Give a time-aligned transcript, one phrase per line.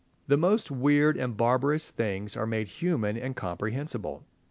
[0.25, 4.23] The most weird and barbarous things are made human and comprehensible.